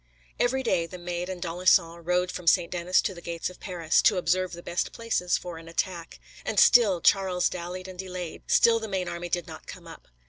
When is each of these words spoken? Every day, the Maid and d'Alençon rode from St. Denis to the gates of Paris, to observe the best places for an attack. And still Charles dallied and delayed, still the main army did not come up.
Every 0.39 0.63
day, 0.63 0.87
the 0.87 0.97
Maid 0.97 1.29
and 1.29 1.39
d'Alençon 1.39 2.01
rode 2.03 2.31
from 2.31 2.47
St. 2.47 2.71
Denis 2.71 3.03
to 3.03 3.13
the 3.13 3.21
gates 3.21 3.51
of 3.51 3.59
Paris, 3.59 4.01
to 4.01 4.17
observe 4.17 4.53
the 4.53 4.63
best 4.63 4.93
places 4.93 5.37
for 5.37 5.59
an 5.59 5.67
attack. 5.67 6.19
And 6.43 6.59
still 6.59 7.01
Charles 7.01 7.49
dallied 7.49 7.87
and 7.87 7.99
delayed, 7.99 8.41
still 8.47 8.79
the 8.79 8.87
main 8.87 9.07
army 9.07 9.29
did 9.29 9.45
not 9.45 9.67
come 9.67 9.85
up. 9.85 10.07